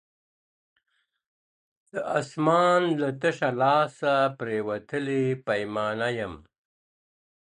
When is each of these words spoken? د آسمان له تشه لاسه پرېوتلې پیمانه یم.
د 1.91 1.93
آسمان 2.19 2.81
له 3.01 3.09
تشه 3.21 3.49
لاسه 3.61 4.13
پرېوتلې 4.39 5.23
پیمانه 5.47 6.09
یم. 6.19 6.33